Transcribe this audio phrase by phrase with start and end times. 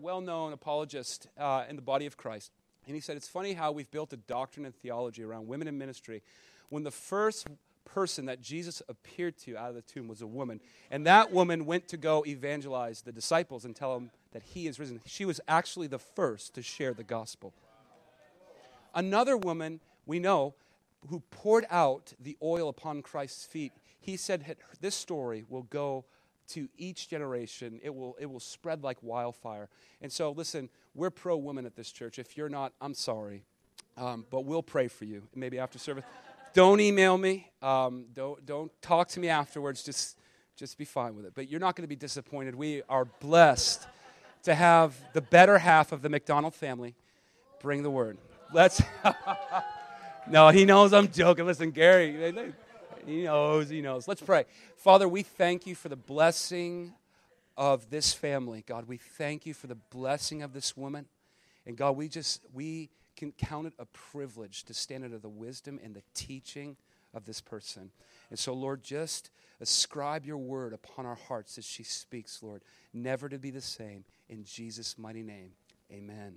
[0.00, 2.50] well known apologist uh, in the body of Christ.
[2.86, 5.78] And he said, It's funny how we've built a doctrine and theology around women in
[5.78, 6.22] ministry
[6.68, 7.46] when the first
[7.84, 10.60] person that Jesus appeared to out of the tomb was a woman.
[10.90, 14.78] And that woman went to go evangelize the disciples and tell them that he is
[14.78, 15.00] risen.
[15.06, 17.52] She was actually the first to share the gospel.
[18.94, 20.54] Another woman we know
[21.08, 26.04] who poured out the oil upon Christ's feet, he said, This story will go
[26.48, 27.80] to each generation.
[27.82, 29.68] It will, it will spread like wildfire.
[30.00, 32.18] And so, listen, we're pro women at this church.
[32.18, 33.44] If you're not, I'm sorry.
[33.96, 36.04] Um, but we'll pray for you, maybe after service.
[36.52, 37.50] Don't email me.
[37.62, 39.82] Um, don't, don't talk to me afterwards.
[39.82, 40.18] Just,
[40.56, 41.32] just be fine with it.
[41.34, 42.54] But you're not going to be disappointed.
[42.54, 43.86] We are blessed
[44.44, 46.94] to have the better half of the McDonald family
[47.60, 48.18] bring the word.
[48.52, 48.82] Let's.
[50.30, 51.46] no, he knows I'm joking.
[51.46, 52.32] Listen, Gary,
[53.06, 54.08] he knows, he knows.
[54.08, 54.44] Let's pray.
[54.76, 56.94] Father, we thank you for the blessing
[57.56, 58.64] of this family.
[58.66, 61.06] God, we thank you for the blessing of this woman.
[61.66, 65.78] And God, we just, we can count it a privilege to stand under the wisdom
[65.82, 66.76] and the teaching
[67.12, 67.90] of this person.
[68.30, 73.28] And so, Lord, just ascribe your word upon our hearts as she speaks, Lord, never
[73.28, 74.04] to be the same.
[74.28, 75.52] In Jesus' mighty name,
[75.92, 76.34] amen.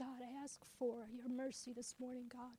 [0.00, 2.56] God, I ask for your mercy this morning, God.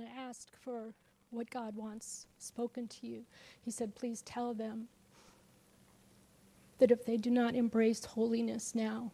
[0.00, 0.92] I asked for
[1.30, 3.22] what God wants spoken to you,
[3.64, 4.88] He said, Please tell them
[6.78, 9.12] that if they do not embrace holiness now,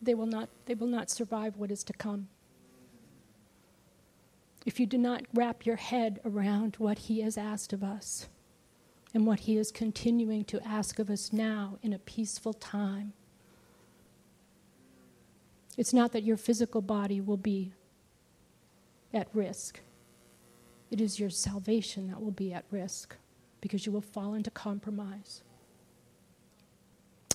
[0.00, 2.28] they will not, they will not survive what is to come.
[4.64, 8.28] If you do not wrap your head around what He has asked of us,
[9.14, 13.12] and what He is continuing to ask of us now in a peaceful time.
[15.76, 17.72] It's not that your physical body will be
[19.14, 19.80] at risk,
[20.90, 23.16] it is your salvation that will be at risk
[23.60, 25.42] because you will fall into compromise.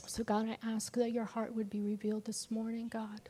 [0.06, 3.22] So, God, I ask that your heart would be revealed this morning, God.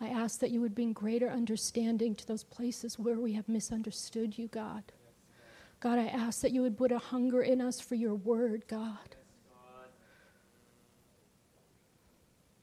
[0.00, 4.38] I ask that you would bring greater understanding to those places where we have misunderstood
[4.38, 4.84] you, God.
[5.82, 9.16] God, I ask that you would put a hunger in us for your word, God.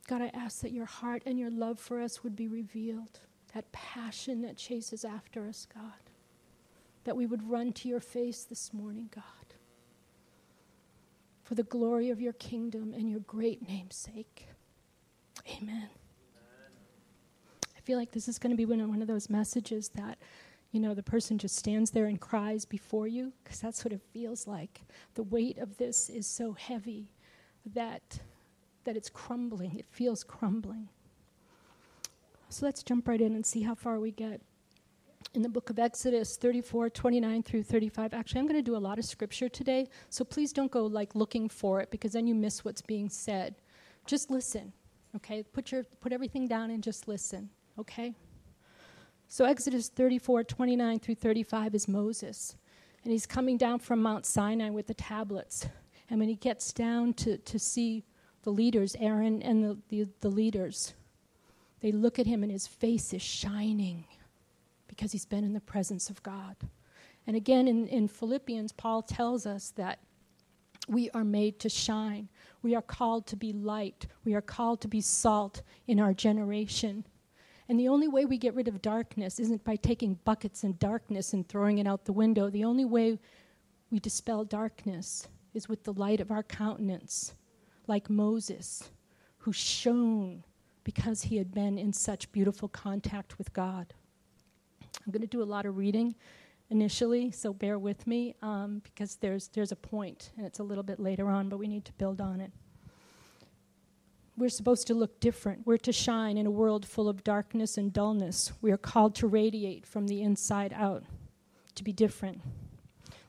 [0.08, 3.20] God, I ask that your heart and your love for us would be revealed,
[3.54, 5.92] that passion that chases after us, God.
[7.04, 9.24] That we would run to your face this morning, God,
[11.44, 14.48] for the glory of your kingdom and your great name's sake.
[15.46, 15.90] Amen.
[15.90, 15.90] Amen.
[17.78, 20.18] I feel like this is going to be one of those messages that
[20.72, 24.02] you know, the person just stands there and cries before you, because that's what it
[24.14, 24.82] feels like.
[25.16, 27.10] The weight of this is so heavy
[27.74, 28.20] that,
[28.84, 29.78] that it's crumbling.
[29.78, 30.90] It feels crumbling.
[32.50, 34.42] So let's jump right in and see how far we get.
[35.34, 38.14] In the book of Exodus 34, 29 through 35.
[38.14, 41.14] Actually, I'm going to do a lot of scripture today, so please don't go like
[41.14, 43.56] looking for it because then you miss what's being said.
[44.06, 44.74] Just listen,
[45.16, 45.44] okay?
[45.44, 48.16] Put, your, put everything down and just listen, okay?
[49.32, 52.56] So Exodus 34, 29 through 35 is Moses.
[53.04, 55.68] And he's coming down from Mount Sinai with the tablets.
[56.10, 58.04] And when he gets down to, to see
[58.42, 60.96] the leaders, Aaron and the, the, the leaders,
[61.82, 64.04] they look at him and his face is shining
[64.88, 66.56] because he's been in the presence of God.
[67.28, 70.00] And again, in, in Philippians, Paul tells us that
[70.88, 72.30] we are made to shine.
[72.64, 74.08] We are called to be light.
[74.26, 77.06] We are called to be salt in our generation.
[77.70, 81.34] And the only way we get rid of darkness isn't by taking buckets and darkness
[81.34, 82.50] and throwing it out the window.
[82.50, 83.20] The only way
[83.92, 87.34] we dispel darkness is with the light of our countenance,
[87.86, 88.90] like Moses,
[89.38, 90.44] who shone
[90.84, 93.94] because he had been in such beautiful contact with God.
[95.06, 96.16] I'm going to do a lot of reading
[96.72, 100.84] initially, so bear with me um, because there's, there's a point, and it's a little
[100.84, 102.52] bit later on, but we need to build on it
[104.40, 105.66] we're supposed to look different.
[105.66, 108.54] We're to shine in a world full of darkness and dullness.
[108.62, 111.04] We are called to radiate from the inside out,
[111.76, 112.42] to be different.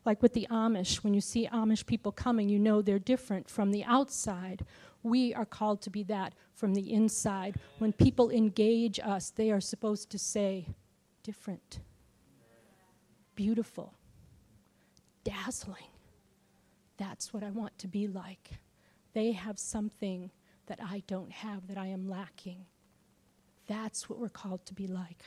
[0.05, 3.71] Like with the Amish, when you see Amish people coming, you know they're different from
[3.71, 4.65] the outside.
[5.03, 7.57] We are called to be that from the inside.
[7.77, 10.67] When people engage us, they are supposed to say,
[11.23, 11.79] different,
[13.35, 13.93] beautiful,
[15.23, 15.89] dazzling.
[16.97, 18.51] That's what I want to be like.
[19.13, 20.31] They have something
[20.71, 22.63] that I don't have, that I am lacking.
[23.67, 25.25] That's what we're called to be like.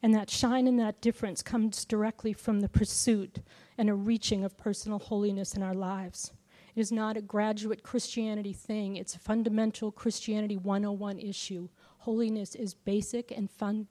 [0.00, 3.40] And that shine and that difference comes directly from the pursuit
[3.76, 6.32] and a reaching of personal holiness in our lives.
[6.76, 11.68] It is not a graduate Christianity thing, it's a fundamental Christianity 101 issue.
[11.98, 13.88] Holiness is basic and fun-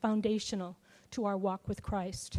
[0.00, 0.78] foundational
[1.10, 2.38] to our walk with Christ.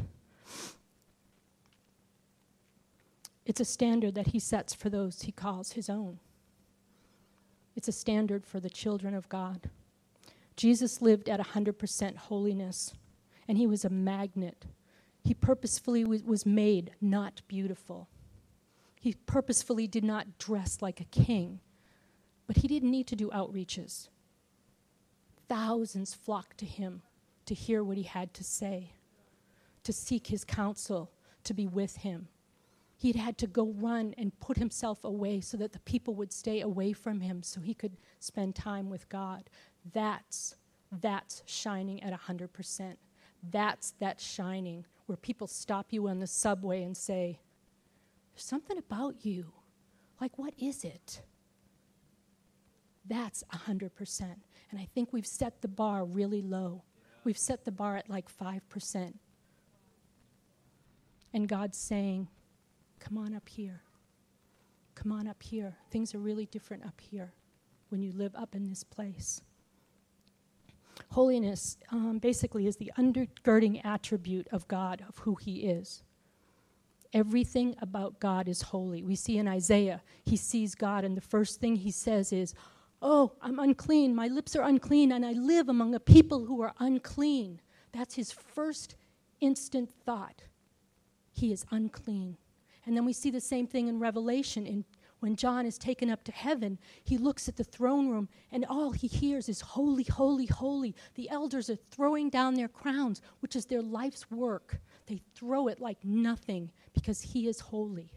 [3.46, 6.20] It's a standard that he sets for those he calls his own.
[7.76, 9.70] It's a standard for the children of God.
[10.56, 12.94] Jesus lived at 100% holiness,
[13.48, 14.66] and he was a magnet.
[15.24, 18.10] He purposefully was made not beautiful.
[19.00, 21.60] He purposefully did not dress like a king,
[22.46, 24.10] but he didn't need to do outreaches.
[25.48, 27.02] Thousands flocked to him
[27.46, 28.94] to hear what he had to say,
[29.84, 31.12] to seek his counsel,
[31.44, 32.28] to be with him.
[33.02, 36.62] He'd had to go run and put himself away so that the people would stay
[36.62, 39.50] away from him so he could spend time with God.
[39.92, 40.56] That's
[40.92, 42.98] that's shining at 100%.
[43.50, 47.40] That's that shining where people stop you on the subway and say,
[48.34, 49.52] There's something about you.
[50.20, 51.24] Like, what is it?
[53.08, 54.22] That's 100%.
[54.70, 56.84] And I think we've set the bar really low.
[57.24, 59.14] We've set the bar at like 5%.
[61.34, 62.28] And God's saying,
[63.02, 63.82] Come on up here.
[64.96, 65.76] Come on up here.
[65.90, 67.34] Things are really different up here
[67.90, 69.42] when you live up in this place.
[71.10, 76.04] Holiness um, basically is the undergirding attribute of God, of who He is.
[77.14, 79.04] Everything about God is holy.
[79.04, 82.54] We see in Isaiah, he sees God, and the first thing he says is,
[83.02, 84.16] Oh, I'm unclean.
[84.16, 87.60] My lips are unclean, and I live among a people who are unclean.
[87.92, 88.96] That's his first
[89.42, 90.44] instant thought.
[91.34, 92.38] He is unclean.
[92.86, 94.86] And then we see the same thing in Revelation in
[95.22, 98.92] when John is taken up to heaven, he looks at the throne room and all
[98.92, 100.96] he hears is, Holy, holy, holy.
[101.14, 104.82] The elders are throwing down their crowns, which is their life's work.
[105.06, 108.12] They throw it like nothing because he is holy.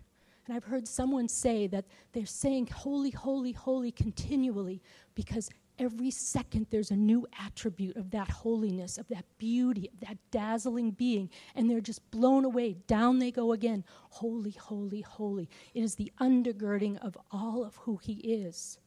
[0.46, 4.82] And I've heard someone say that they're saying holy, holy, holy continually
[5.14, 10.18] because every second there's a new attribute of that holiness, of that beauty, of that
[10.30, 12.74] dazzling being, and they're just blown away.
[12.86, 13.84] Down they go again.
[14.10, 15.48] Holy, holy, holy.
[15.74, 18.78] It is the undergirding of all of who He is.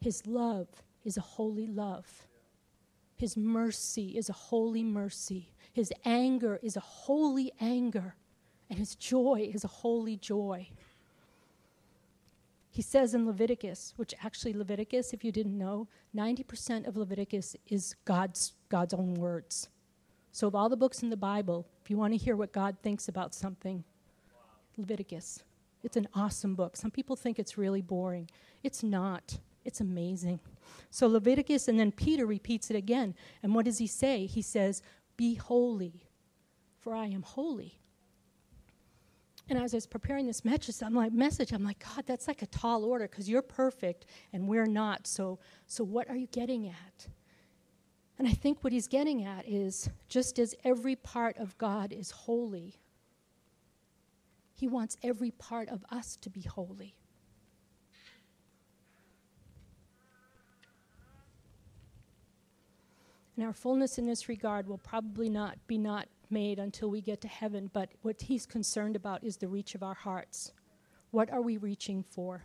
[0.00, 0.68] His love
[1.04, 2.26] is a holy love.
[3.16, 5.52] His mercy is a holy mercy.
[5.72, 8.14] His anger is a holy anger.
[8.68, 10.68] And his joy is a holy joy.
[12.76, 17.96] He says in Leviticus, which actually Leviticus, if you didn't know, 90% of Leviticus is
[18.04, 19.70] God's, God's own words.
[20.30, 22.76] So, of all the books in the Bible, if you want to hear what God
[22.82, 23.82] thinks about something,
[24.76, 25.42] Leviticus.
[25.84, 26.76] It's an awesome book.
[26.76, 28.28] Some people think it's really boring.
[28.62, 29.38] It's not.
[29.64, 30.38] It's amazing.
[30.90, 33.14] So, Leviticus, and then Peter repeats it again.
[33.42, 34.26] And what does he say?
[34.26, 34.82] He says,
[35.16, 36.10] Be holy,
[36.78, 37.80] for I am holy.
[39.48, 42.42] And as I was preparing this message, I'm like, message, I'm like, God, that's like
[42.42, 45.06] a tall order because you're perfect and we're not.
[45.06, 47.06] So, so what are you getting at?
[48.18, 52.10] And I think what he's getting at is just as every part of God is
[52.10, 52.74] holy,
[54.54, 56.96] he wants every part of us to be holy.
[63.36, 67.20] And our fullness in this regard will probably not be not made until we get
[67.22, 70.52] to heaven, but what he's concerned about is the reach of our hearts.
[71.10, 72.44] What are we reaching for?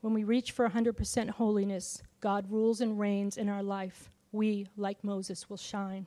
[0.00, 4.10] When we reach for 100% holiness, God rules and reigns in our life.
[4.32, 6.06] We, like Moses, will shine.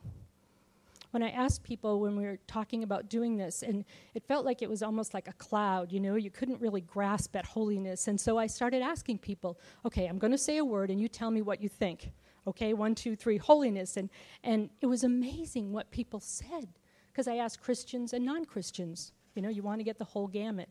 [1.10, 4.62] When I asked people when we were talking about doing this, and it felt like
[4.62, 8.06] it was almost like a cloud, you know, you couldn't really grasp at holiness.
[8.06, 11.08] And so I started asking people, okay, I'm going to say a word, and you
[11.08, 12.12] tell me what you think.
[12.46, 13.96] Okay, one, two, three, holiness.
[13.96, 14.10] And,
[14.42, 16.68] and it was amazing what people said
[17.12, 19.12] because I asked Christians and non Christians.
[19.34, 20.68] You know, you want to get the whole gamut.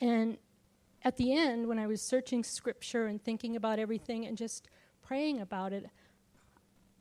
[0.00, 0.38] And
[1.02, 4.68] at the end, when I was searching scripture and thinking about everything and just
[5.02, 5.86] praying about it,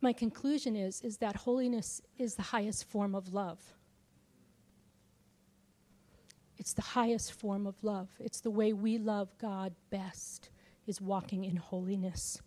[0.01, 3.60] my conclusion is, is that holiness is the highest form of love.
[6.58, 8.10] It's the highest form of love.
[8.20, 10.50] It's the way we love God best,
[10.88, 12.41] is walking in holiness.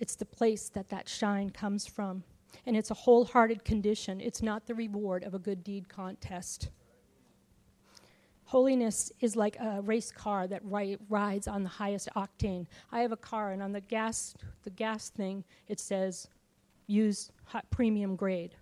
[0.00, 2.24] It's the place that that shine comes from.
[2.66, 4.20] And it's a wholehearted condition.
[4.20, 6.70] It's not the reward of a good deed contest.
[8.44, 12.66] Holiness is like a race car that ri- rides on the highest octane.
[12.92, 16.28] I have a car, and on the gas, the gas thing, it says
[16.86, 17.32] use
[17.70, 18.54] premium grade.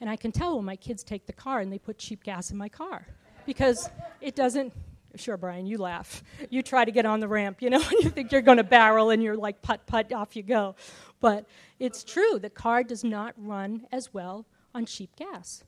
[0.00, 2.50] And I can tell when my kids take the car and they put cheap gas
[2.50, 3.06] in my car
[3.46, 3.88] because
[4.20, 4.72] it doesn't.
[5.16, 6.22] Sure, Brian, you laugh.
[6.48, 8.64] You try to get on the ramp, you know, and you think you're going to
[8.64, 10.74] barrel and you're like, put, put, off you go.
[11.20, 11.46] But
[11.78, 15.64] it's true, the car does not run as well on cheap gas.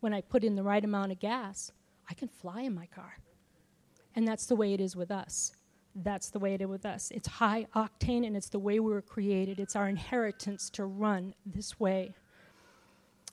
[0.00, 1.72] When I put in the right amount of gas,
[2.08, 3.18] I can fly in my car.
[4.16, 5.52] And that's the way it is with us.
[5.94, 7.10] That's the way it is with us.
[7.14, 9.60] It's high octane and it's the way we were created.
[9.60, 12.14] It's our inheritance to run this way.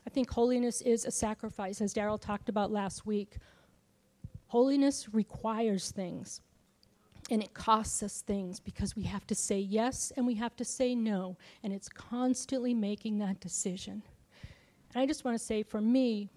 [0.05, 3.37] I think holiness is a sacrifice, as Daryl talked about last week.
[4.47, 6.41] Holiness requires things
[7.29, 10.65] and it costs us things because we have to say yes and we have to
[10.65, 14.01] say no, and it's constantly making that decision.
[14.93, 16.29] And I just want to say for me,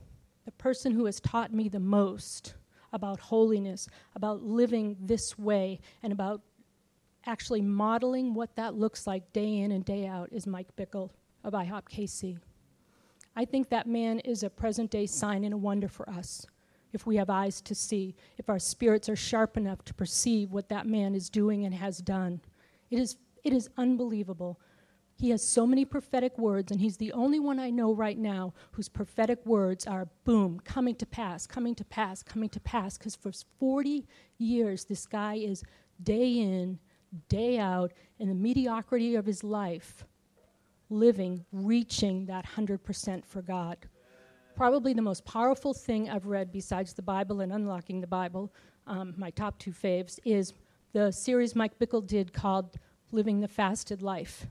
[0.44, 2.54] the person who has taught me the most
[2.92, 6.42] about holiness, about living this way, and about
[7.26, 11.10] actually modeling what that looks like day in and day out is Mike Bickle
[11.44, 12.38] of IHOP KC.
[13.36, 16.46] I think that man is a present day sign and a wonder for us
[16.92, 20.68] if we have eyes to see, if our spirits are sharp enough to perceive what
[20.68, 22.40] that man is doing and has done.
[22.90, 24.61] It is, it is unbelievable.
[25.16, 28.54] He has so many prophetic words, and he's the only one I know right now
[28.73, 32.97] whose prophetic words are boom, coming to pass, coming to pass, coming to pass.
[32.97, 34.06] Because for 40
[34.38, 35.62] years, this guy is
[36.02, 36.78] day in,
[37.28, 40.06] day out, in the mediocrity of his life,
[40.88, 43.76] living, reaching that 100% for God
[44.60, 48.52] probably the most powerful thing I've read besides the Bible and Unlocking the Bible,
[48.86, 50.52] um, my top two faves, is
[50.92, 52.76] the series Mike Bickle did called
[53.10, 54.44] Living the Fasted Life.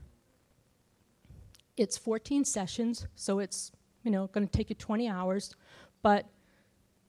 [1.76, 3.70] It's 14 sessions, so it's
[4.02, 5.54] you know going to take you 20 hours,
[6.02, 6.26] but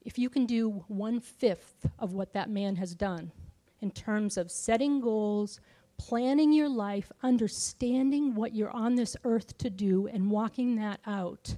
[0.02, 3.32] if you can do one fifth of what that man has done
[3.80, 5.58] in terms of setting goals,
[5.98, 11.56] planning your life, understanding what you're on this earth to do, and walking that out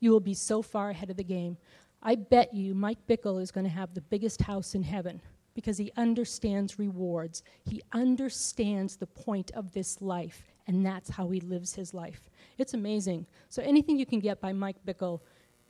[0.00, 1.56] you will be so far ahead of the game.
[2.02, 5.20] I bet you Mike Bickle is going to have the biggest house in heaven
[5.54, 7.42] because he understands rewards.
[7.66, 12.30] He understands the point of this life, and that's how he lives his life.
[12.56, 13.26] It's amazing.
[13.48, 15.20] So, anything you can get by Mike Bickle,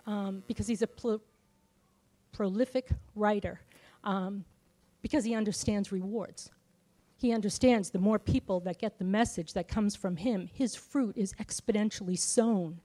[0.07, 1.23] um, because he's a pl-
[2.33, 3.61] prolific writer,
[4.05, 4.45] um,
[5.03, 6.51] because he understands rewards.
[7.17, 11.17] He understands the more people that get the message that comes from him, his fruit
[11.17, 12.81] is exponentially sown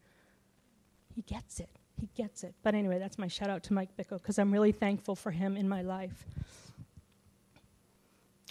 [1.16, 1.70] he gets it.
[1.98, 2.54] He gets it.
[2.62, 5.56] But anyway, that's my shout out to Mike Bickle because I'm really thankful for him
[5.56, 6.26] in my life.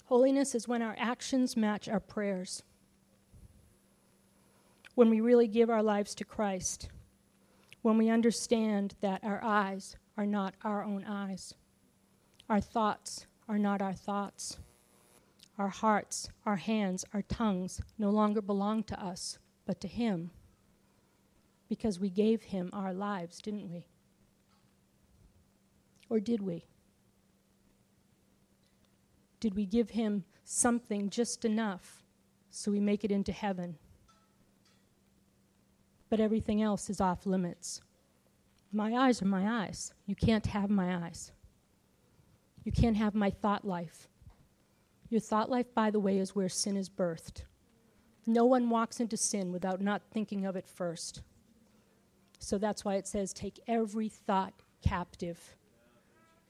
[0.07, 2.63] Holiness is when our actions match our prayers.
[4.95, 6.89] When we really give our lives to Christ.
[7.83, 11.55] When we understand that our eyes are not our own eyes.
[12.49, 14.59] Our thoughts are not our thoughts.
[15.59, 20.31] Our hearts, our hands, our tongues no longer belong to us, but to Him
[21.75, 23.85] because we gave him our lives, didn't we?
[26.09, 26.67] Or did we?
[29.41, 32.05] Did we give him something just enough
[32.49, 33.77] so we make it into heaven?
[36.11, 37.81] But everything else is off limits.
[38.73, 39.93] My eyes are my eyes.
[40.07, 41.33] You can't have my eyes.
[42.63, 44.07] You can't have my thought life.
[45.11, 47.43] Your thought life, by the way, is where sin is birthed.
[48.29, 51.23] No one walks into sin without not thinking of it first.
[52.45, 55.57] So that's why it says, take every thought captive.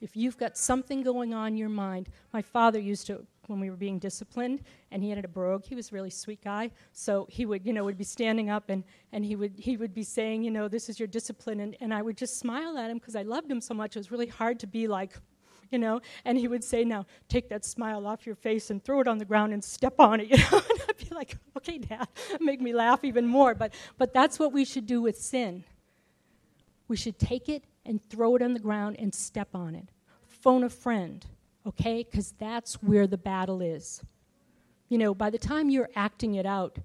[0.01, 3.69] If you've got something going on in your mind, my father used to, when we
[3.69, 4.61] were being disciplined,
[4.91, 6.69] and he had a brogue, he was a really sweet guy.
[6.91, 8.83] So he would, you know, would be standing up and,
[9.13, 11.61] and he, would, he would be saying, you know, this is your discipline.
[11.61, 13.95] And, and I would just smile at him because I loved him so much.
[13.95, 15.13] It was really hard to be like,
[15.71, 18.99] you know, and he would say, now take that smile off your face and throw
[18.99, 20.61] it on the ground and step on it, you know.
[20.69, 22.07] and I'd be like, okay, Dad,
[22.41, 23.55] make me laugh even more.
[23.55, 25.63] But, but that's what we should do with sin
[26.87, 29.89] we should take it and throw it on the ground and step on it.
[30.27, 31.25] Phone a friend,
[31.65, 32.03] okay?
[32.03, 34.01] Because that's where the battle is.
[34.89, 36.77] You know, by the time you're acting it out,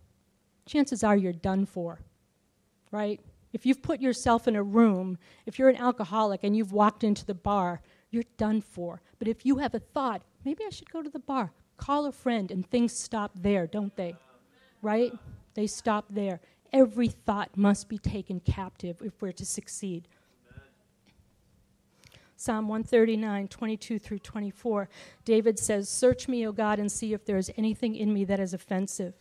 [0.66, 2.00] chances are you're done for,
[2.90, 3.21] right?
[3.52, 7.26] If you've put yourself in a room, if you're an alcoholic and you've walked into
[7.26, 9.02] the bar, you're done for.
[9.19, 12.12] But if you have a thought, maybe I should go to the bar, call a
[12.12, 14.14] friend, and things stop there, don't they?
[14.83, 15.12] Right?
[15.54, 16.40] They stop there.
[16.73, 20.07] Every thought must be taken captive if we're to succeed.
[22.37, 24.89] Psalm 139, 22 through 24,
[25.25, 28.41] David says, Search me, O God, and see if there is anything in me that
[28.41, 29.15] is offensive.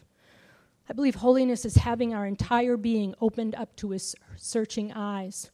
[0.90, 5.52] I believe holiness is having our entire being opened up to his searching eyes.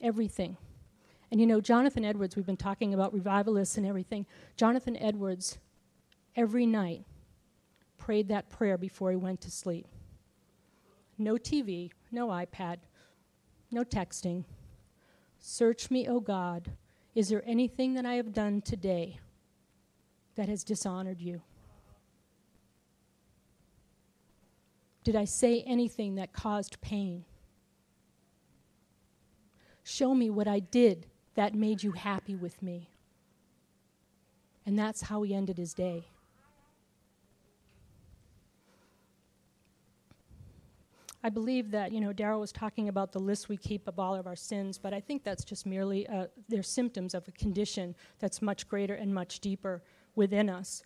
[0.00, 0.56] Everything.
[1.30, 4.26] And you know, Jonathan Edwards, we've been talking about revivalists and everything.
[4.56, 5.58] Jonathan Edwards,
[6.34, 7.04] every night,
[7.98, 9.86] prayed that prayer before he went to sleep
[11.20, 12.78] no TV, no iPad,
[13.70, 14.44] No texting.
[15.38, 16.72] Search me, O God.
[17.14, 19.20] Is there anything that I have done today
[20.34, 21.42] that has dishonored you?
[25.04, 27.24] Did I say anything that caused pain?
[29.84, 32.90] Show me what I did that made you happy with me.
[34.66, 36.06] And that's how he ended his day.
[41.22, 44.14] I believe that, you know, Daryl was talking about the list we keep of all
[44.14, 47.94] of our sins, but I think that's just merely, uh, they're symptoms of a condition
[48.18, 49.82] that's much greater and much deeper
[50.14, 50.82] within us.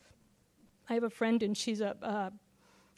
[0.91, 2.33] I have a friend, and she's a, a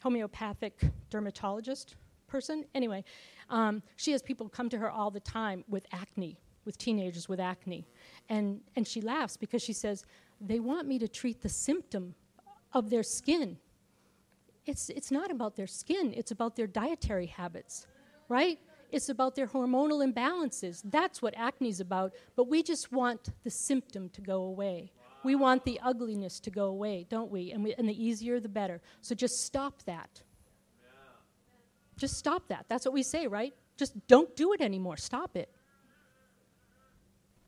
[0.01, 1.95] homeopathic dermatologist
[2.27, 2.65] person.
[2.73, 3.03] Anyway,
[3.49, 7.39] um, she has people come to her all the time with acne, with teenagers with
[7.39, 7.87] acne.
[8.29, 10.05] And, and she laughs because she says,
[10.41, 12.15] they want me to treat the symptom
[12.73, 13.57] of their skin
[14.67, 17.87] it's, it's not about their skin, it's about their dietary habits,
[18.29, 18.59] right?
[18.91, 20.81] It's about their hormonal imbalances.
[20.83, 22.13] That's what acne is about.
[22.35, 24.91] But we just want the symptom to go away.
[25.23, 27.51] We want the ugliness to go away, don't we?
[27.51, 28.81] And, we, and the easier, the better.
[29.01, 30.21] So just stop that.
[31.97, 32.65] Just stop that.
[32.69, 33.53] That's what we say, right?
[33.75, 34.95] Just don't do it anymore.
[34.95, 35.49] Stop it.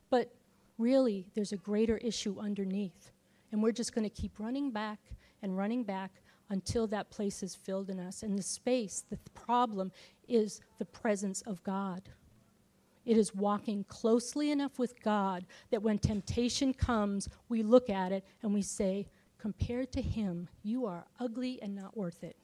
[0.09, 0.33] But
[0.77, 3.11] really, there's a greater issue underneath.
[3.51, 4.99] And we're just going to keep running back
[5.41, 6.11] and running back
[6.49, 8.23] until that place is filled in us.
[8.23, 9.91] And the space, the problem
[10.27, 12.09] is the presence of God.
[13.05, 18.23] It is walking closely enough with God that when temptation comes, we look at it
[18.43, 22.35] and we say, compared to Him, you are ugly and not worth it.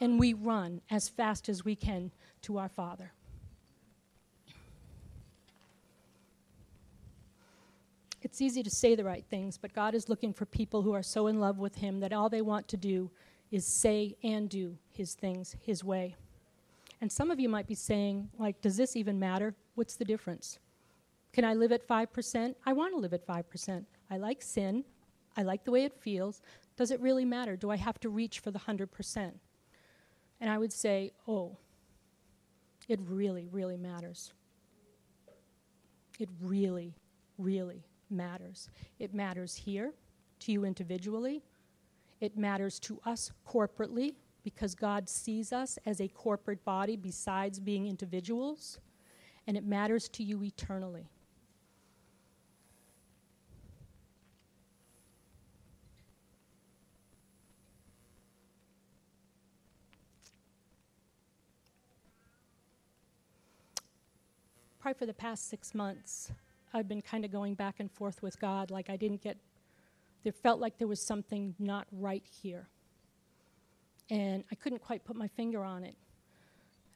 [0.00, 0.10] Amen.
[0.12, 2.12] And we run as fast as we can
[2.42, 3.12] to our Father.
[8.32, 11.02] It's easy to say the right things, but God is looking for people who are
[11.02, 13.10] so in love with Him that all they want to do
[13.50, 16.16] is say and do His things His way.
[17.02, 19.54] And some of you might be saying, like, does this even matter?
[19.74, 20.58] What's the difference?
[21.34, 22.54] Can I live at 5%?
[22.64, 23.84] I want to live at 5%.
[24.10, 24.82] I like sin.
[25.36, 26.40] I like the way it feels.
[26.74, 27.54] Does it really matter?
[27.54, 29.32] Do I have to reach for the 100%?
[30.40, 31.58] And I would say, oh,
[32.88, 34.32] it really, really matters.
[36.18, 36.94] It really,
[37.36, 38.68] really matters.
[38.98, 39.92] It matters here
[40.40, 41.42] to you individually,
[42.20, 47.86] it matters to us corporately because God sees us as a corporate body besides being
[47.86, 48.78] individuals,
[49.46, 51.08] and it matters to you eternally.
[64.80, 66.32] Probably for the past six months,
[66.74, 68.70] I've been kind of going back and forth with God.
[68.70, 69.36] Like I didn't get,
[70.24, 72.68] there felt like there was something not right here.
[74.10, 75.96] And I couldn't quite put my finger on it.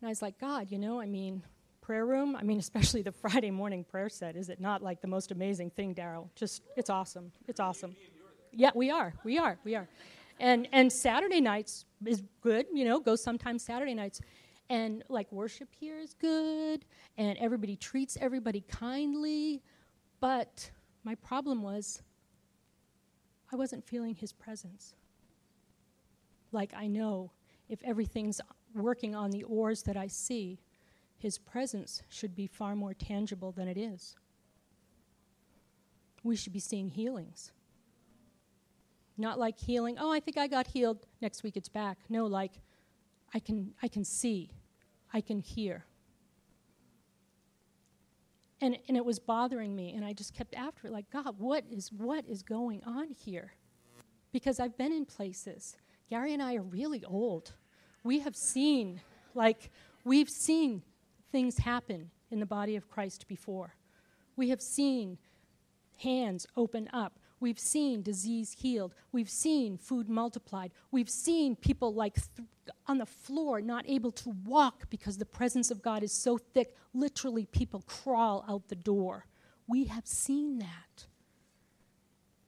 [0.01, 1.43] And I was like, God, you know, I mean,
[1.81, 5.09] prayer room, I mean, especially the Friday morning prayer set, is it not like the
[5.09, 6.29] most amazing thing, Daryl?
[6.35, 7.33] Just, it's awesome.
[7.49, 7.97] It's awesome.
[8.53, 9.15] Yeah, we are.
[9.25, 9.59] We are.
[9.65, 9.89] We are.
[10.39, 14.21] And, and Saturday nights is good, you know, go sometimes Saturday nights
[14.69, 16.85] and like worship here is good
[17.17, 19.63] and everybody treats everybody kindly.
[20.21, 20.71] But
[21.05, 22.03] my problem was
[23.53, 24.95] i wasn't feeling his presence.
[26.53, 27.33] Like i know
[27.69, 28.41] if everything's
[28.75, 30.61] working on the oars that i see
[31.19, 34.17] his presence should be far more tangible than it is.
[36.23, 37.53] We should be seeing healings.
[39.17, 41.07] Not like healing oh i think i got healed.
[41.21, 41.99] Next week it's back.
[42.09, 42.61] No like
[43.37, 44.51] I can, I can see,
[45.13, 45.85] I can hear.
[48.63, 51.63] And, and it was bothering me, and I just kept after it, like, God, what
[51.71, 53.53] is, what is going on here?
[54.33, 55.77] Because I've been in places.
[56.09, 57.53] Gary and I are really old.
[58.05, 59.03] We have seen,
[59.35, 59.71] like,
[60.03, 60.81] we've seen
[61.31, 63.75] things happen in the body of Christ before.
[64.37, 65.19] We have seen
[65.99, 67.19] hands open up.
[67.39, 68.95] We've seen disease healed.
[69.13, 70.73] We've seen food multiplied.
[70.91, 72.49] We've seen people like th-
[72.87, 76.75] on the floor not able to walk because the presence of God is so thick,
[76.95, 79.27] literally, people crawl out the door.
[79.69, 81.07] We have seen that.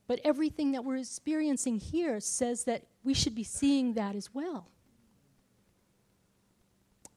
[0.07, 4.70] But everything that we're experiencing here says that we should be seeing that as well.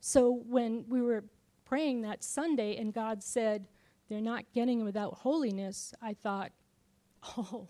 [0.02, 1.24] So when we were
[1.64, 3.68] praying that Sunday and God said,
[4.10, 6.52] they're not getting without holiness, I thought,
[7.24, 7.68] Oh.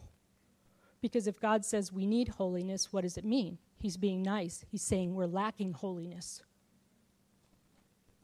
[1.01, 3.57] Because if God says we need holiness, what does it mean?
[3.79, 4.63] He's being nice.
[4.69, 6.43] He's saying we're lacking holiness.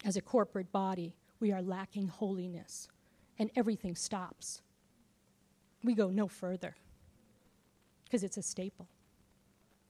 [0.06, 2.88] As a corporate body, we are lacking holiness.
[3.40, 4.62] And everything stops.
[5.84, 6.76] We go no further
[8.04, 8.88] because it's a staple,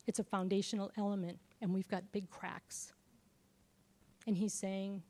[0.07, 2.93] it's a foundational element, and we've got big cracks.
[4.25, 5.03] And he's saying,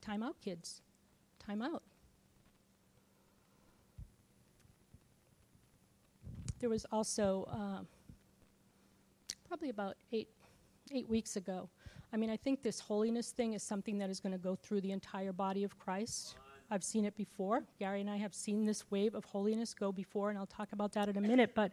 [0.00, 0.82] time out, kids.
[1.44, 1.82] Time out.
[6.62, 7.82] There was also uh,
[9.48, 10.28] probably about eight,
[10.92, 11.68] eight weeks ago.
[12.12, 14.82] I mean, I think this holiness thing is something that is going to go through
[14.82, 16.36] the entire body of Christ.
[16.70, 17.64] I've seen it before.
[17.80, 20.92] Gary and I have seen this wave of holiness go before, and I'll talk about
[20.92, 21.50] that in a minute.
[21.52, 21.72] But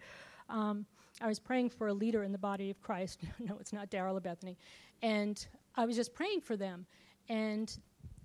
[0.49, 0.87] um,
[1.21, 3.21] I was praying for a leader in the body of Christ.
[3.39, 4.57] no, it's not Daryl or Bethany.
[5.03, 6.87] And I was just praying for them.
[7.29, 7.71] And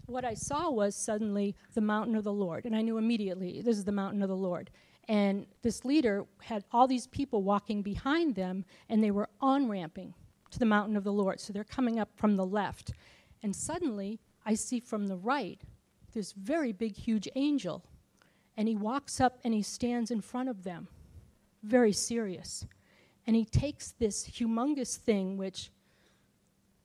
[0.07, 2.65] what I saw was suddenly the mountain of the Lord.
[2.65, 4.71] And I knew immediately this is the mountain of the Lord.
[5.09, 10.15] And this leader had all these people walking behind them, and they were on ramping
[10.51, 11.41] to the mountain of the Lord.
[11.41, 12.93] So they're coming up from the left.
[13.43, 15.61] And suddenly, I see from the right
[16.15, 17.85] this very big, huge angel.
[18.57, 20.89] And he walks up and he stands in front of them,
[21.63, 22.65] very serious.
[23.27, 25.71] And he takes this humongous thing, which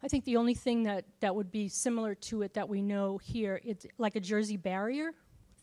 [0.02, 3.18] I think the only thing that, that would be similar to it that we know
[3.18, 5.12] here, it's like a Jersey barrier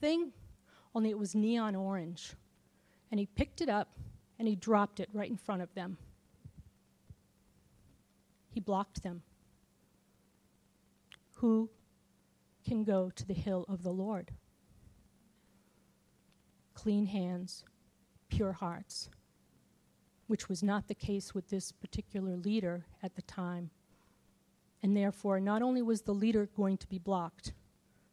[0.01, 0.33] thing,
[0.95, 2.35] only it was neon orange.
[3.11, 3.97] And he picked it up
[4.38, 5.99] and he dropped it right in front of them.
[8.51, 9.23] He blocked them.
[11.37, 11.71] Who
[12.66, 14.33] can go to the hill of the Lord.
[16.75, 17.64] Clean hands,
[18.29, 19.09] pure hearts,
[20.27, 23.71] which was not the case with this particular leader at the time.
[24.83, 27.53] And therefore, not only was the leader going to be blocked,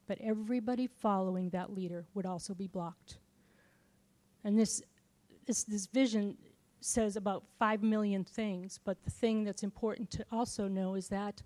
[0.08, 3.17] but everybody following that leader would also be blocked.
[4.43, 4.82] And this,
[5.45, 6.38] this, this vision
[6.82, 11.41] says about five million things, but the thing that's important to also know is that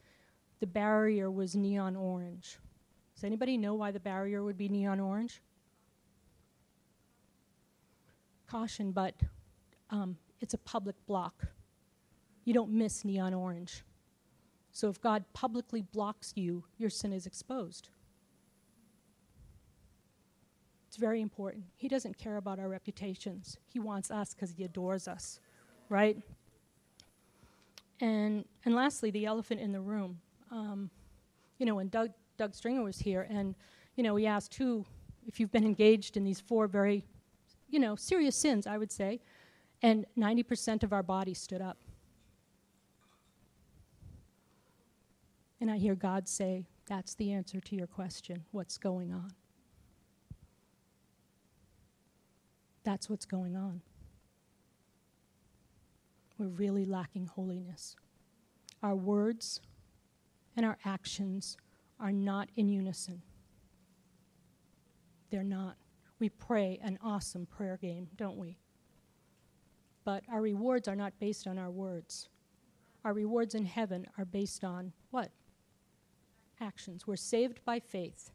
[0.60, 2.58] the barrier was neon orange.
[3.16, 5.42] Does anybody know why the barrier would be neon orange?
[8.48, 9.16] Caution, but
[9.90, 11.46] um, it's a public block.
[12.46, 13.84] You don't miss neon orange.
[14.72, 17.90] So if God publicly blocks you, your sin is exposed.
[20.87, 21.66] It's very important.
[21.76, 23.58] He doesn't care about our reputations.
[23.72, 25.40] He wants us because he adores us,
[25.90, 26.18] right?
[28.00, 30.20] And and lastly, the elephant in the room.
[30.52, 30.90] Um,
[31.58, 33.56] you know, when Doug Doug Stringer was here, and
[33.96, 34.86] you know, we asked who,
[35.26, 37.04] if you've been engaged in these four very,
[37.70, 39.20] you know, serious sins, I would say,
[39.82, 41.78] and 90% of our body stood up.
[45.60, 48.44] And I hear God say, That's the answer to your question.
[48.52, 49.32] What's going on?
[52.88, 53.82] That's what's going on.
[56.38, 57.98] We're really lacking holiness.
[58.82, 59.60] Our words
[60.56, 61.58] and our actions
[62.00, 63.24] are not in unison.
[65.30, 65.76] They're not.
[66.20, 68.58] We pray an awesome prayer game, don't we?
[70.06, 72.30] But our rewards are not based on our words.
[73.04, 75.32] Our rewards in heaven are based on what?
[76.62, 77.06] Actions.
[77.06, 78.32] We're saved by faith.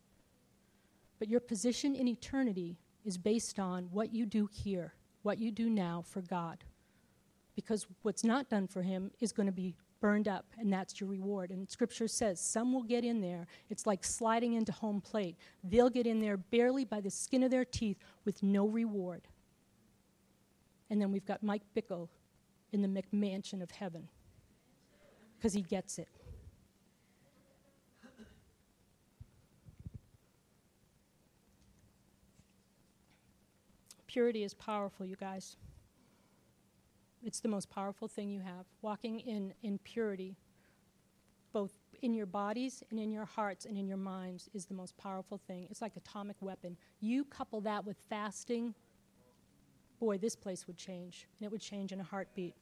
[1.18, 5.68] But your position in eternity is based on what you do here, what you do
[5.68, 6.64] now for God.
[7.54, 11.08] Because what's not done for Him is going to be burned up, and that's your
[11.08, 11.50] reward.
[11.50, 13.46] And scripture says some will get in there.
[13.70, 15.36] It's like sliding into home plate.
[15.62, 19.22] They'll get in there barely by the skin of their teeth with no reward.
[20.90, 22.08] And then we've got Mike Bickle
[22.72, 24.08] in the McMansion of heaven
[25.38, 26.08] because he gets it.
[34.12, 35.56] Purity is powerful, you guys.
[37.24, 38.66] It's the most powerful thing you have.
[38.82, 40.36] Walking in, in purity,
[41.54, 41.72] both
[42.02, 45.40] in your bodies and in your hearts and in your minds, is the most powerful
[45.46, 45.66] thing.
[45.70, 46.76] It's like atomic weapon.
[47.00, 48.74] You couple that with fasting,
[49.98, 51.26] boy, this place would change.
[51.38, 52.54] And it would change in a heartbeat.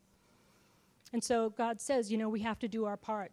[1.13, 3.33] And so God says, you know, we have to do our part.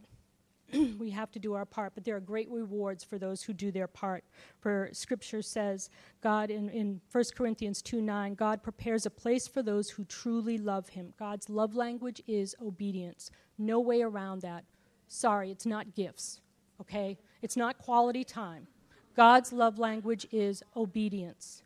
[0.97, 3.71] we have to do our part, but there are great rewards for those who do
[3.71, 4.23] their part.
[4.59, 5.89] For scripture says,
[6.21, 10.57] God in, in 1 Corinthians 2 9, God prepares a place for those who truly
[10.57, 11.13] love him.
[11.17, 13.31] God's love language is obedience.
[13.57, 14.65] No way around that.
[15.07, 16.41] Sorry, it's not gifts,
[16.81, 17.17] okay?
[17.41, 18.67] It's not quality time.
[19.15, 21.63] God's love language is obedience.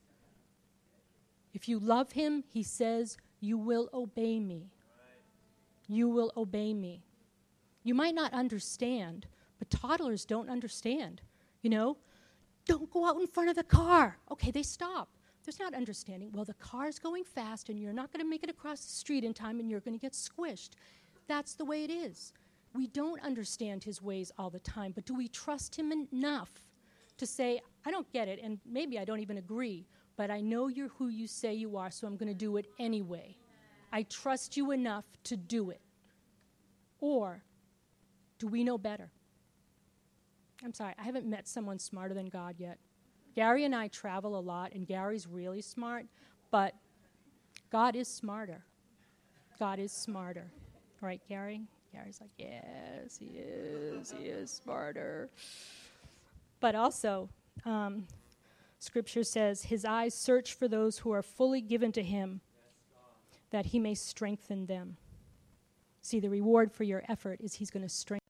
[1.53, 4.69] If you love him, he says, You will obey me.
[5.87, 7.01] You will obey me.
[7.83, 9.25] You might not understand,
[9.59, 11.21] but toddlers don't understand.
[11.61, 11.97] You know,
[12.65, 14.17] don't go out in front of the car.
[14.31, 15.09] Okay, they stop.
[15.43, 16.31] There's not understanding.
[16.31, 19.23] Well, the car's going fast and you're not going to make it across the street
[19.23, 20.71] in time and you're going to get squished.
[21.27, 22.33] That's the way it is.
[22.73, 26.51] We don't understand his ways all the time, but do we trust him enough
[27.17, 30.67] to say, I don't get it, and maybe I don't even agree, but I know
[30.67, 33.35] you're who you say you are, so I'm going to do it anyway.
[33.91, 35.81] I trust you enough to do it.
[36.99, 37.43] Or
[38.41, 39.11] do we know better?
[40.65, 42.79] I'm sorry, I haven't met someone smarter than God yet.
[43.35, 46.07] Gary and I travel a lot, and Gary's really smart,
[46.49, 46.73] but
[47.71, 48.63] God is smarter.
[49.59, 50.51] God is smarter.
[51.01, 51.61] Right, Gary?
[51.93, 54.11] Gary's like, yes, he is.
[54.11, 55.29] He is smarter.
[56.59, 57.29] But also,
[57.63, 58.07] um,
[58.79, 62.41] Scripture says, His eyes search for those who are fully given to Him,
[63.51, 64.97] that He may strengthen them.
[66.01, 68.20] See, the reward for your effort is He's going to strengthen,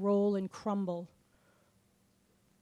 [0.00, 1.08] roll and crumble.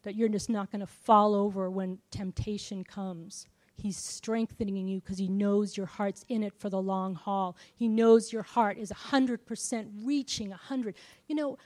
[0.03, 3.46] That you're just not going to fall over when temptation comes.
[3.75, 7.57] He's strengthening you because He knows your heart's in it for the long haul.
[7.75, 10.96] He knows your heart is 100% reaching 100.
[11.29, 11.59] You know,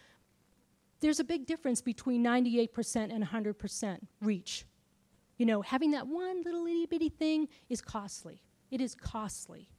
[1.01, 4.65] there's a big difference between 98% and 100% reach.
[5.39, 8.43] You know, having that one little itty bitty thing is costly.
[8.71, 9.71] It is costly.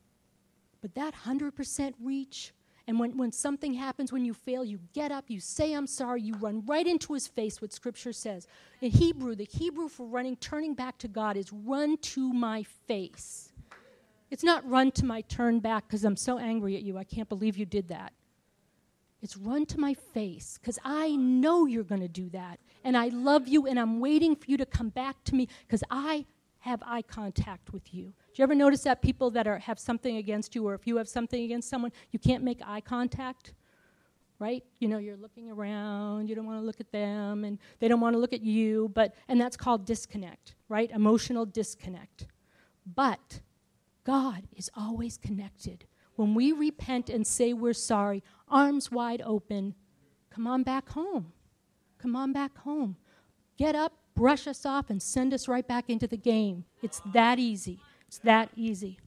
[0.81, 2.53] But that 100% reach,
[2.87, 6.21] and when, when something happens, when you fail, you get up, you say, I'm sorry,
[6.21, 8.47] you run right into his face, what scripture says.
[8.81, 13.51] In Hebrew, the Hebrew for running, turning back to God is run to my face.
[14.31, 16.97] It's not run to my turn back because I'm so angry at you.
[16.97, 18.13] I can't believe you did that.
[19.21, 22.59] It's run to my face because I know you're going to do that.
[22.83, 25.83] And I love you and I'm waiting for you to come back to me because
[25.91, 26.25] I
[26.59, 28.13] have eye contact with you.
[28.33, 30.97] Do you ever notice that people that are, have something against you, or if you
[30.97, 33.53] have something against someone, you can't make eye contact?
[34.39, 34.63] Right?
[34.79, 37.99] You know, you're looking around, you don't want to look at them, and they don't
[37.99, 40.89] want to look at you, but, and that's called disconnect, right?
[40.91, 42.25] Emotional disconnect.
[42.95, 43.41] But
[44.03, 45.85] God is always connected.
[46.15, 49.75] When we repent and say we're sorry, arms wide open,
[50.29, 51.33] come on back home.
[51.99, 52.95] Come on back home.
[53.57, 56.65] Get up, brush us off, and send us right back into the game.
[56.81, 57.79] It's that easy.
[58.11, 58.99] It's that easy.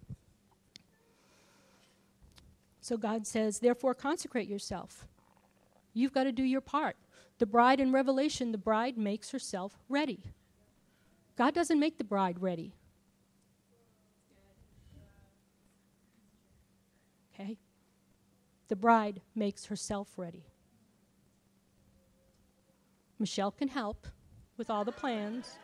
[2.81, 5.07] So God says, therefore, consecrate yourself.
[5.93, 6.97] You've got to do your part.
[7.39, 10.33] The bride in Revelation, the bride makes herself ready.
[11.37, 12.73] God doesn't make the bride ready.
[17.35, 17.59] Okay?
[18.69, 20.47] The bride makes herself ready.
[23.19, 24.07] Michelle can help
[24.57, 25.59] with all the plans.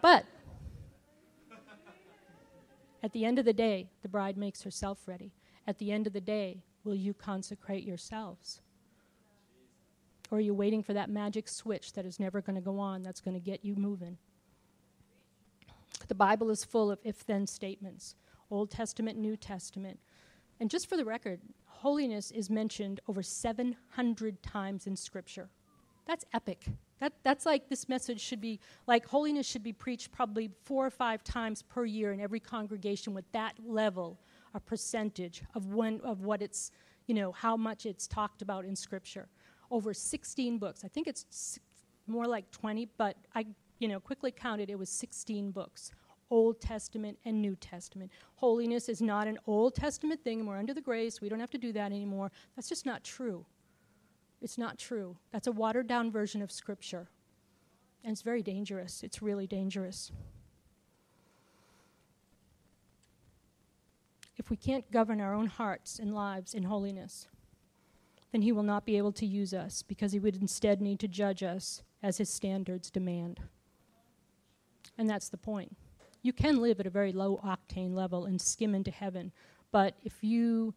[0.00, 0.26] But
[3.02, 5.32] at the end of the day, the bride makes herself ready.
[5.66, 8.60] At the end of the day, will you consecrate yourselves?
[10.30, 13.02] Or are you waiting for that magic switch that is never going to go on,
[13.02, 14.18] that's going to get you moving?
[16.08, 18.14] The Bible is full of if then statements
[18.50, 20.00] Old Testament, New Testament.
[20.58, 25.48] And just for the record, holiness is mentioned over 700 times in Scripture.
[26.06, 26.66] That's epic.
[27.00, 30.90] That, that's like this message should be, like holiness should be preached probably four or
[30.90, 34.18] five times per year in every congregation with that level,
[34.54, 36.70] a percentage of, when, of what it's,
[37.06, 39.28] you know, how much it's talked about in Scripture.
[39.70, 40.84] Over 16 books.
[40.84, 41.58] I think it's
[42.06, 43.46] more like 20, but I,
[43.78, 45.92] you know, quickly counted, it was 16 books.
[46.30, 48.10] Old Testament and New Testament.
[48.36, 51.20] Holiness is not an Old Testament thing, and we're under the grace.
[51.20, 52.30] We don't have to do that anymore.
[52.54, 53.44] That's just not true.
[54.40, 55.16] It's not true.
[55.32, 57.08] That's a watered down version of Scripture.
[58.02, 59.02] And it's very dangerous.
[59.02, 60.10] It's really dangerous.
[64.36, 67.28] If we can't govern our own hearts and lives in holiness,
[68.32, 71.08] then He will not be able to use us because He would instead need to
[71.08, 73.40] judge us as His standards demand.
[74.96, 75.76] And that's the point.
[76.22, 79.32] You can live at a very low octane level and skim into heaven,
[79.72, 80.74] but if you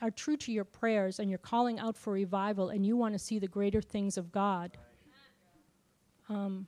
[0.00, 3.18] are true to your prayers and you're calling out for revival and you want to
[3.18, 4.76] see the greater things of God,
[6.28, 6.66] um,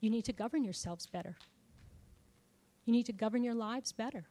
[0.00, 1.36] you need to govern yourselves better.
[2.84, 4.26] You need to govern your lives better.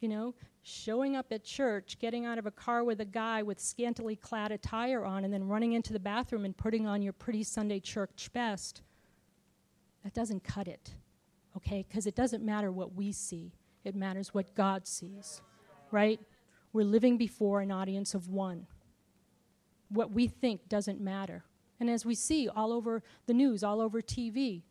[0.00, 3.58] You know, showing up at church, getting out of a car with a guy with
[3.58, 7.42] scantily clad attire on, and then running into the bathroom and putting on your pretty
[7.42, 8.82] Sunday church best,
[10.02, 10.94] that doesn't cut it,
[11.56, 11.86] okay?
[11.88, 13.52] Because it doesn't matter what we see
[13.84, 15.40] it matters what God sees,
[15.90, 16.20] right?
[16.72, 18.66] We're living before an audience of one.
[19.88, 21.44] What we think doesn't matter.
[21.78, 24.62] And as we see all over the news, all over TV,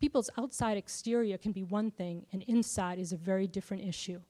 [0.00, 4.20] people's outside exterior can be one thing, and inside is a very different issue.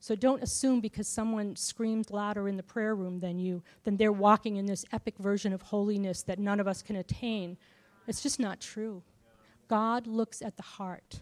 [0.00, 4.12] So don't assume because someone screams louder in the prayer room than you, then they're
[4.12, 7.56] walking in this epic version of holiness that none of us can attain.
[8.06, 9.02] It's just not true.
[9.68, 11.20] God looks at the heart.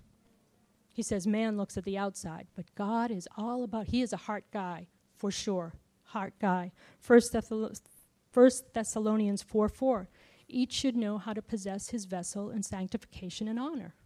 [0.94, 4.16] He says man looks at the outside, but God is all about, he is a
[4.16, 5.74] heart guy, for sure.
[6.04, 6.70] Heart guy.
[7.00, 10.08] First, Thessalonians 4 4.
[10.46, 13.96] Each should know how to possess his vessel in sanctification and honor.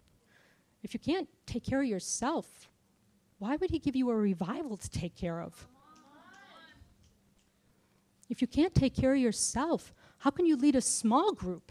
[0.82, 2.70] If you can't take care of yourself,
[3.38, 5.68] why would he give you a revival to take care of?
[8.30, 11.70] If you can't take care of yourself, how can you lead a small group?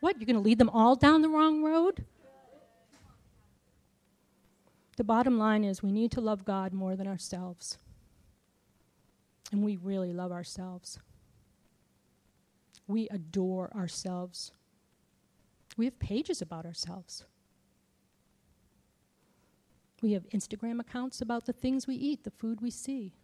[0.00, 2.04] What, you're going to lead them all down the wrong road?
[4.96, 7.78] The bottom line is we need to love God more than ourselves.
[9.50, 10.98] And we really love ourselves.
[12.86, 14.52] We adore ourselves.
[15.76, 17.24] We have pages about ourselves.
[20.02, 23.14] We have Instagram accounts about the things we eat, the food we see.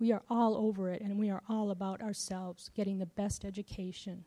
[0.00, 4.24] We are all over it, and we are all about ourselves, getting the best education,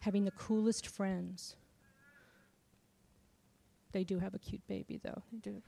[0.00, 1.56] having the coolest friends.
[3.92, 5.22] They do have a cute baby, though.
[5.32, 5.62] They do.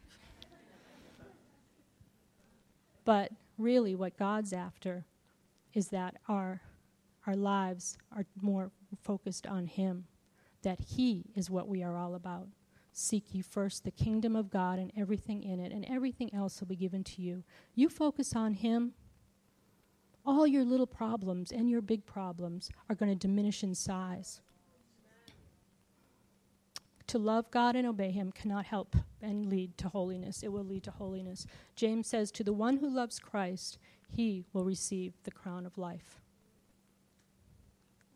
[3.04, 5.06] but really, what God's after
[5.72, 6.61] is that our,
[7.26, 8.70] our lives are more
[9.02, 10.06] focused on Him,
[10.62, 12.48] that He is what we are all about.
[12.92, 16.68] Seek ye first the kingdom of God and everything in it, and everything else will
[16.68, 17.44] be given to you.
[17.74, 18.92] You focus on Him,
[20.26, 24.40] all your little problems and your big problems are going to diminish in size.
[27.11, 30.44] To love God and obey Him cannot help and lead to holiness.
[30.44, 31.44] It will lead to holiness.
[31.75, 36.20] James says, To the one who loves Christ, he will receive the crown of life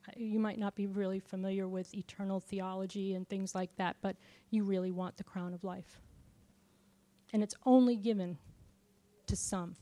[0.08, 4.16] uh, you might not be really familiar with eternal theology and things like that, but
[4.50, 6.00] you really want the crown of life.
[7.32, 8.38] And it's only given
[9.26, 9.76] to some.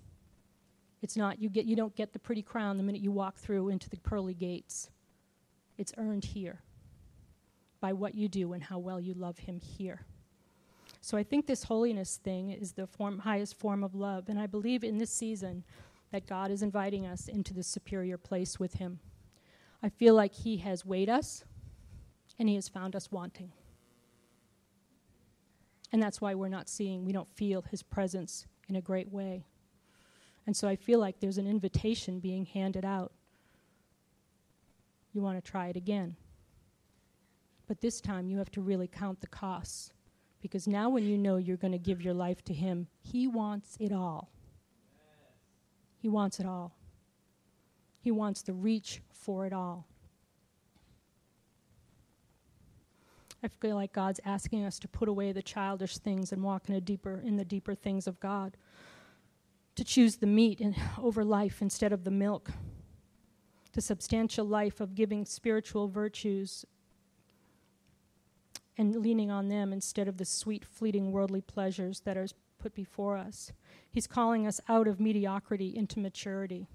[1.02, 3.68] It's not you get you don't get the pretty crown the minute you walk through
[3.68, 4.88] into the pearly gates.
[5.76, 6.62] It's earned here
[7.82, 10.06] by what you do and how well you love him here.
[11.02, 14.46] So I think this holiness thing is the form, highest form of love and I
[14.46, 15.64] believe in this season
[16.12, 19.00] that God is inviting us into the superior place with him.
[19.82, 21.44] I feel like He has weighed us
[22.38, 23.52] and He has found us wanting.
[25.90, 29.44] And that's why we're not seeing, we don't feel His presence in a great way.
[30.46, 33.12] And so I feel like there's an invitation being handed out.
[35.12, 36.16] You want to try it again.
[37.72, 39.94] But this time you have to really count the costs.
[40.42, 43.78] Because now, when you know you're going to give your life to Him, He wants
[43.80, 44.30] it all.
[45.96, 46.76] He wants it all.
[47.98, 49.86] He wants the reach for it all.
[53.42, 56.74] I feel like God's asking us to put away the childish things and walk in
[56.74, 58.58] a deeper in the deeper things of God.
[59.76, 60.60] To choose the meat
[61.02, 62.50] over life instead of the milk.
[63.72, 66.66] The substantial life of giving spiritual virtues
[68.78, 72.26] and leaning on them instead of the sweet, fleeting worldly pleasures that are
[72.58, 73.52] put before us.
[73.90, 76.66] He's calling us out of mediocrity into maturity.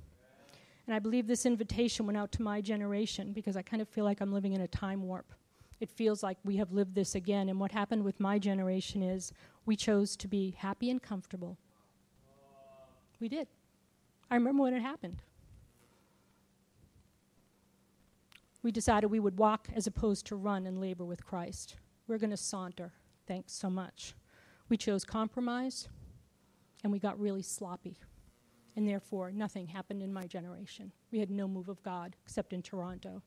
[0.86, 4.06] And I believe this invitation went out to my generation because I kind of feel
[4.06, 5.34] like I'm living in a time warp.
[5.80, 7.50] It feels like we have lived this again.
[7.50, 9.34] And what happened with my generation is
[9.66, 11.58] we chose to be happy and comfortable.
[13.20, 13.48] We did.
[14.30, 15.22] I remember when it happened.
[18.64, 21.76] We decided we would walk as opposed to run and labor with Christ.
[22.08, 22.94] We're going to saunter.
[23.28, 24.14] Thanks so much.
[24.70, 25.88] We chose compromise,
[26.84, 27.98] and we got really sloppy
[28.78, 30.92] and therefore nothing happened in my generation.
[31.12, 33.24] We had no move of God except in Toronto.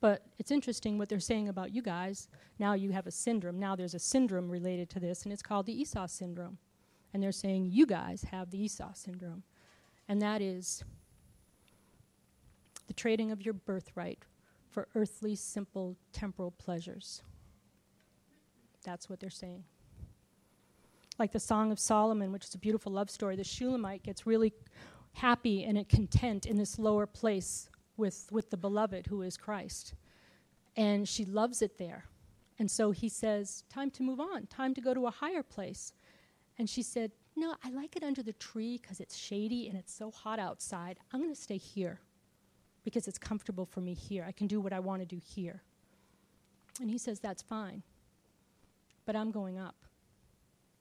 [0.00, 2.28] But it's interesting what they're saying about you guys.
[2.58, 3.58] Now you have a syndrome.
[3.58, 6.58] Now there's a syndrome related to this, and it's called the Esau syndrome.
[7.14, 9.44] And they're saying you guys have the Esau syndrome.
[10.08, 10.82] And that is
[12.88, 14.18] the trading of your birthright
[14.78, 17.22] for earthly, simple, temporal pleasures.
[18.84, 19.64] That's what they're saying
[21.18, 24.52] like the Song of Solomon, which is a beautiful love story, the Shulamite gets really
[25.14, 29.94] happy and content in this lower place with, with the beloved who is Christ.
[30.76, 32.04] And she loves it there.
[32.60, 35.92] And so he says, Time to move on, time to go to a higher place.
[36.56, 39.92] And she said, No, I like it under the tree because it's shady and it's
[39.92, 41.00] so hot outside.
[41.12, 42.00] I'm going to stay here
[42.88, 44.24] because it's comfortable for me here.
[44.26, 45.62] I can do what I want to do here.
[46.80, 47.82] And he says, That's fine.
[49.04, 49.76] But I'm going up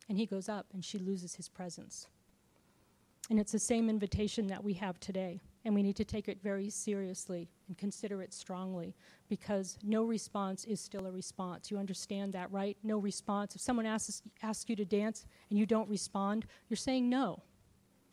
[0.09, 2.07] and he goes up and she loses his presence.
[3.29, 5.41] And it's the same invitation that we have today.
[5.65, 8.95] And we need to take it very seriously and consider it strongly
[9.27, 11.69] because no response is still a response.
[11.69, 12.77] You understand that, right?
[12.83, 13.53] No response.
[13.53, 17.43] If someone asks, asks you to dance and you don't respond, you're saying no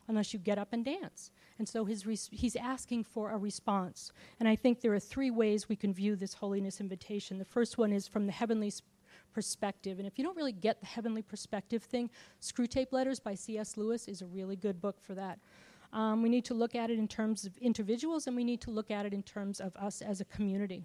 [0.09, 1.31] unless you get up and dance.
[1.59, 4.13] And so res- he's asking for a response.
[4.41, 7.39] And I think there are three ways we can view this holiness invitation.
[7.39, 8.73] The first one is from the heavenly
[9.33, 9.99] perspective.
[9.99, 13.77] And if you don't really get the heavenly perspective thing, Screwtape Letters by C.S.
[13.77, 15.39] Lewis is a really good book for that.
[15.93, 18.71] Um, we need to look at it in terms of individuals and we need to
[18.71, 20.85] look at it in terms of us as a community.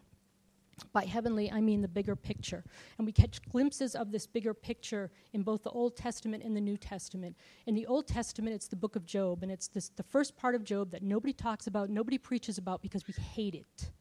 [0.94, 2.64] By heavenly, I mean the bigger picture.
[2.98, 6.62] And we catch glimpses of this bigger picture in both the Old Testament and the
[6.62, 7.36] New Testament.
[7.66, 10.56] In the Old Testament, it's the book of Job, and it's this, the first part
[10.56, 13.92] of Job that nobody talks about, nobody preaches about because we hate it.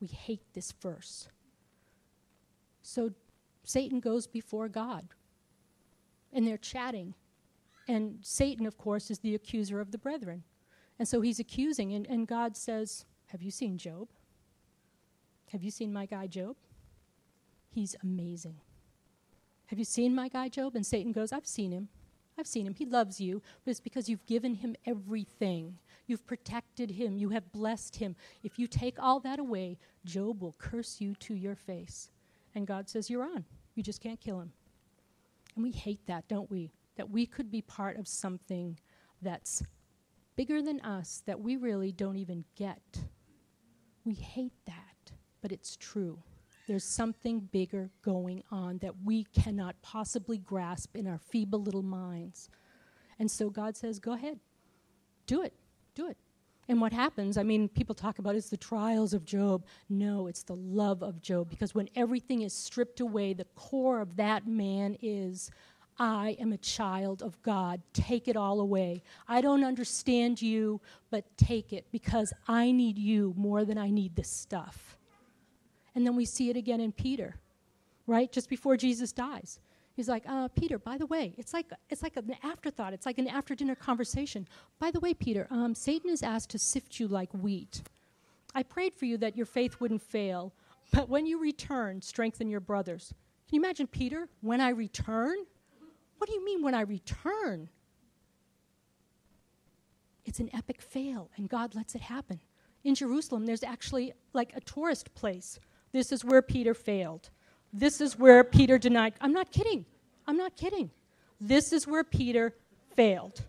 [0.00, 1.28] We hate this verse.
[2.82, 3.12] So
[3.64, 5.08] Satan goes before God,
[6.32, 7.14] and they're chatting.
[7.88, 10.44] And Satan, of course, is the accuser of the brethren.
[10.98, 14.08] And so he's accusing, and, and God says, Have you seen Job?
[15.52, 16.56] Have you seen my guy Job?
[17.70, 18.56] He's amazing.
[19.66, 20.74] Have you seen my guy Job?
[20.74, 21.88] And Satan goes, I've seen him.
[22.38, 22.74] I've seen him.
[22.74, 25.78] He loves you, but it's because you've given him everything.
[26.06, 27.16] You've protected him.
[27.16, 28.14] You have blessed him.
[28.42, 32.10] If you take all that away, Job will curse you to your face.
[32.54, 33.44] And God says, You're on.
[33.74, 34.52] You just can't kill him.
[35.54, 36.70] And we hate that, don't we?
[36.96, 38.78] That we could be part of something
[39.22, 39.62] that's
[40.36, 43.00] bigger than us that we really don't even get.
[44.04, 44.85] We hate that,
[45.46, 46.18] but it's true.
[46.66, 52.50] There's something bigger going on that we cannot possibly grasp in our feeble little minds.
[53.20, 54.40] And so God says, Go ahead,
[55.28, 55.52] do it,
[55.94, 56.16] do it.
[56.68, 59.64] And what happens, I mean, people talk about it's the trials of Job.
[59.88, 61.48] No, it's the love of Job.
[61.48, 65.48] Because when everything is stripped away, the core of that man is
[65.96, 67.82] I am a child of God.
[67.92, 69.04] Take it all away.
[69.28, 70.80] I don't understand you,
[71.12, 74.95] but take it because I need you more than I need this stuff.
[75.96, 77.36] And then we see it again in Peter,
[78.06, 78.30] right?
[78.30, 79.58] Just before Jesus dies.
[79.94, 82.92] He's like, uh, Peter, by the way, it's like, it's like an afterthought.
[82.92, 84.46] It's like an after dinner conversation.
[84.78, 87.80] By the way, Peter, um, Satan is asked to sift you like wheat.
[88.54, 90.52] I prayed for you that your faith wouldn't fail,
[90.92, 93.14] but when you return, strengthen your brothers.
[93.48, 94.28] Can you imagine Peter?
[94.42, 95.36] When I return?
[96.18, 97.70] What do you mean when I return?
[100.26, 102.40] It's an epic fail, and God lets it happen.
[102.84, 105.58] In Jerusalem, there's actually like a tourist place.
[105.92, 107.30] This is where Peter failed.
[107.72, 109.14] This is where Peter denied.
[109.20, 109.84] I'm not kidding.
[110.26, 110.90] I'm not kidding.
[111.40, 112.54] This is where Peter
[112.94, 113.42] failed.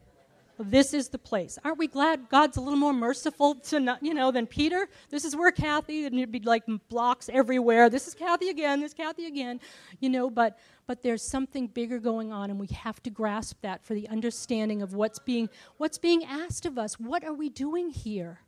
[0.60, 1.60] This is the place.
[1.64, 4.90] Aren't we glad God's a little more merciful to not, you know, than Peter?
[5.10, 7.90] This is where Kathy, and it'd be like blocks everywhere.
[7.90, 8.82] This is Kathy again.
[8.82, 9.60] This is Kathy again,
[10.00, 10.32] you know.
[10.32, 10.58] But
[10.88, 14.82] but there's something bigger going on, and we have to grasp that for the understanding
[14.82, 17.00] of what's being what's being asked of us.
[17.00, 18.40] What are we doing here?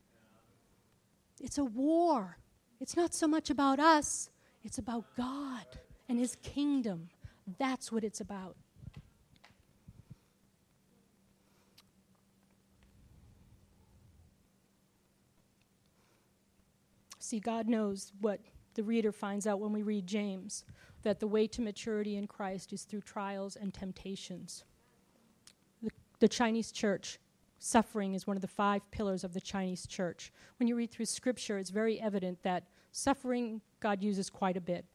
[1.40, 2.40] It's a war.
[2.80, 4.30] It's not so much about us.
[4.64, 5.66] It's about God
[6.08, 7.10] and His kingdom.
[7.58, 8.56] That's what it's about.
[17.30, 18.40] See, God knows what
[18.74, 20.66] the reader finds out when we read James
[21.04, 24.64] that the way to maturity in Christ is through trials and temptations.
[25.84, 27.20] The, the, Chinese church,
[27.60, 30.32] suffering is one of the five pillars of the Chinese church.
[30.58, 34.86] When you read through scripture, it's very evident that suffering God uses quite a bit.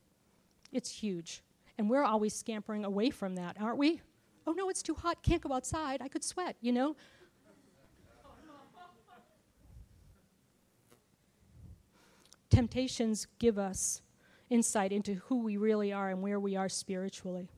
[0.72, 1.42] It's huge.
[1.78, 4.00] And we're always scampering away from that, aren't we?
[4.46, 6.96] Oh no, it's too hot, can't go outside, I could sweat, you know?
[12.54, 14.00] temptations give us
[14.48, 17.48] insight into who we really are and where we are spiritually.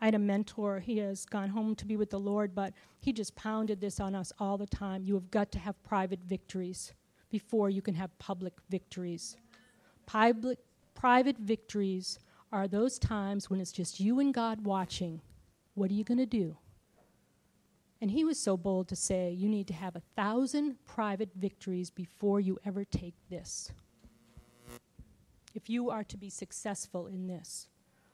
[0.00, 3.12] I had a mentor, he has gone home to be with the Lord, but he
[3.12, 5.02] just pounded this on us all the time.
[5.04, 6.92] You have got to have private victories
[7.30, 9.36] before you can have public victories.
[10.06, 10.58] Public,
[10.94, 12.18] private victories
[12.52, 15.20] are those times when it's just you and God watching.
[15.74, 16.56] What are you going to do?
[18.00, 21.90] And he was so bold to say, You need to have a thousand private victories
[21.90, 23.72] before you ever take this
[25.54, 27.66] if you are to be successful in this.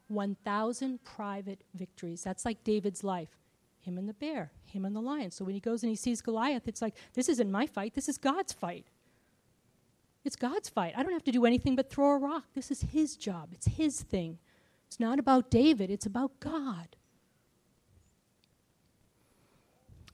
[0.09, 2.23] 1,000 private victories.
[2.23, 3.39] That's like David's life.
[3.81, 5.31] Him and the bear, him and the lion.
[5.31, 8.09] So when he goes and he sees Goliath, it's like, this isn't my fight, this
[8.09, 8.87] is God's fight.
[10.25, 10.95] It's God's fight.
[10.97, 12.45] I don't have to do anything but throw a rock.
[12.55, 14.39] This is his job, it's his thing.
[14.87, 16.97] It's not about David, it's about God.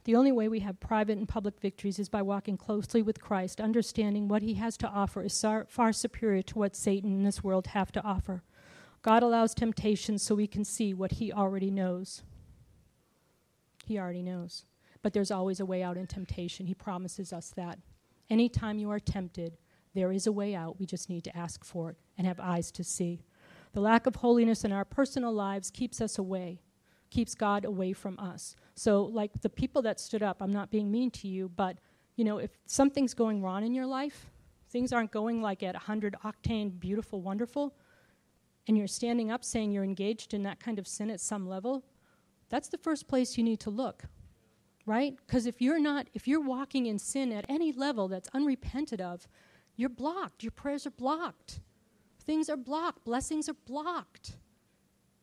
[0.05, 3.61] The only way we have private and public victories is by walking closely with Christ,
[3.61, 7.69] understanding what he has to offer is far superior to what Satan and this world
[7.69, 8.43] have to offer.
[9.03, 12.23] God allows temptations so we can see what he already knows.
[13.87, 14.67] He already knows.
[15.03, 16.67] But there's always a way out in temptation.
[16.67, 17.79] He promises us that.
[18.29, 19.57] Anytime you are tempted,
[19.95, 20.79] there is a way out.
[20.79, 23.25] We just need to ask for it and have eyes to see.
[23.73, 26.61] The lack of holiness in our personal lives keeps us away
[27.11, 28.57] keeps God away from us.
[28.75, 31.79] So, like the people that stood up, I'm not being mean to you, but
[32.17, 34.31] you know, if something's going wrong in your life,
[34.71, 37.75] things aren't going like at 100 octane, beautiful, wonderful,
[38.71, 41.85] and you're standing up saying you're engaged in that kind of sin at some level,
[42.51, 44.05] that's the first place you need to look.
[44.87, 45.17] Right?
[45.27, 49.27] Because if you're not, if you're walking in sin at any level that's unrepented of,
[49.75, 50.45] you're blocked.
[50.45, 51.59] Your prayers are blocked
[52.31, 54.37] things are blocked, blessings are blocked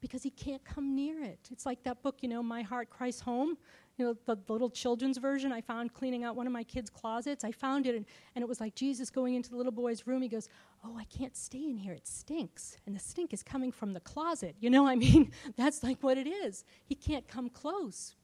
[0.02, 1.48] because he can't come near it.
[1.52, 3.58] It's like that book, you know, My Heart Christ's Home.
[3.98, 6.90] You know, the, the little children's version I found cleaning out one of my kids'
[6.90, 7.44] closets.
[7.44, 10.22] I found it, and, and it was like Jesus going into the little boy's room.
[10.22, 10.50] He goes,
[10.84, 11.94] Oh, I can't stay in here.
[11.94, 12.78] It stinks.
[12.86, 14.56] And the stink is coming from the closet.
[14.60, 16.64] You know, I mean, that's like what it is.
[16.86, 18.16] He can't come close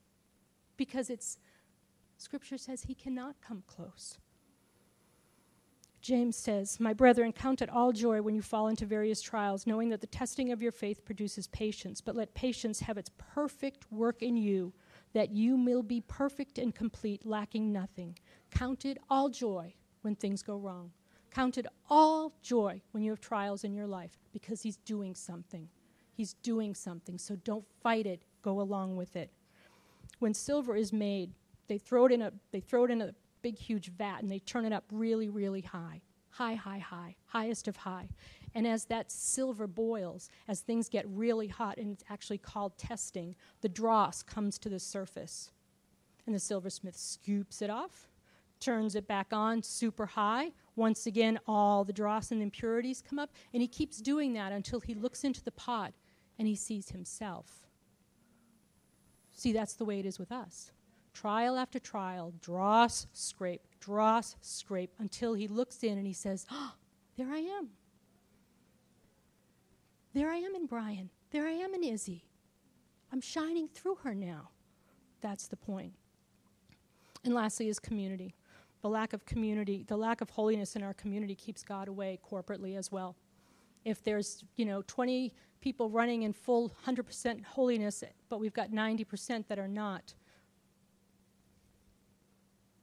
[0.76, 1.38] because it's,
[2.16, 4.18] Scripture says he cannot come close.
[6.00, 9.88] James says, My brethren, count it all joy when you fall into various trials, knowing
[9.88, 12.02] that the testing of your faith produces patience.
[12.02, 14.74] But let patience have its perfect work in you,
[15.14, 18.18] that you will be perfect and complete, lacking nothing.
[18.50, 20.90] Count it all joy when things go wrong.
[21.34, 25.68] Count it all joy when you have trials in your life, because He's doing something.
[26.12, 27.18] He's doing something.
[27.18, 29.30] So don't fight it, go along with it.
[30.20, 31.32] When silver is made,
[31.66, 34.38] they throw it in a, they throw it in a big, huge vat and they
[34.38, 36.02] turn it up really, really high.
[36.30, 38.08] High, high, high, highest of high.
[38.54, 43.34] And as that silver boils, as things get really hot, and it's actually called testing,
[43.60, 45.50] the dross comes to the surface.
[46.26, 48.08] And the silversmith scoops it off,
[48.60, 50.52] turns it back on super high.
[50.76, 54.80] Once again, all the dross and impurities come up, and he keeps doing that until
[54.80, 55.92] he looks into the pot
[56.38, 57.66] and he sees himself.
[59.32, 60.70] See, that's the way it is with us
[61.12, 66.74] trial after trial, dross, scrape, dross, scrape, until he looks in and he says, Oh,
[67.16, 67.68] there I am.
[70.12, 71.10] There I am in Brian.
[71.30, 72.24] There I am in Izzy.
[73.12, 74.50] I'm shining through her now.
[75.20, 75.92] That's the point.
[77.24, 78.34] And lastly, is community.
[78.84, 82.76] The lack of community, the lack of holiness in our community keeps God away corporately
[82.76, 83.16] as well.
[83.86, 85.32] If there's, you know, 20
[85.62, 90.12] people running in full 100% holiness, but we've got 90% that are not,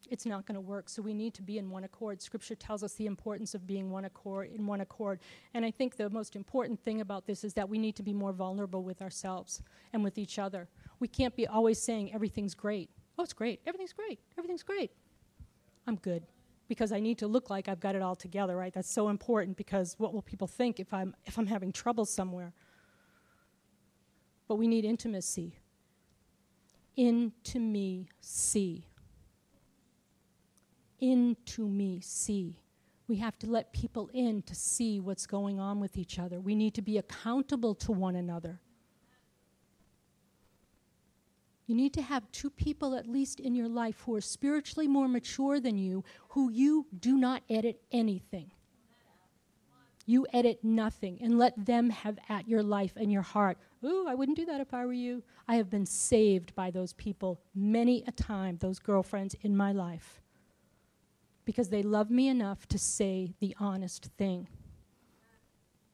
[0.10, 0.90] it's not going to work.
[0.90, 2.20] So we need to be in one accord.
[2.20, 5.20] Scripture tells us the importance of being one accord in one accord.
[5.54, 8.12] And I think the most important thing about this is that we need to be
[8.12, 9.62] more vulnerable with ourselves
[9.94, 10.68] and with each other.
[11.00, 12.90] We can't be always saying everything's great.
[13.20, 13.60] Oh, it's great.
[13.68, 14.18] Everything's great.
[14.36, 14.90] Everything's great.
[15.88, 16.24] I'm good
[16.68, 18.74] because I need to look like I've got it all together, right?
[18.74, 22.54] That's so important because what will people think if I'm if I'm having trouble somewhere?
[24.48, 25.58] But we need intimacy.
[26.96, 28.86] Into me see
[31.02, 32.56] into me see.
[33.08, 36.40] We have to let people in to see what's going on with each other.
[36.40, 38.62] We need to be accountable to one another.
[41.72, 45.08] You need to have two people at least in your life who are spiritually more
[45.08, 48.52] mature than you, who you do not edit anything.
[50.06, 53.58] You edit nothing and let them have at your life and your heart.
[53.86, 55.24] Ooh, I wouldn't do that if I were you.
[55.48, 60.20] I have been saved by those people many a time, those girlfriends in my life
[61.46, 64.50] because they love me enough to say the honest thing.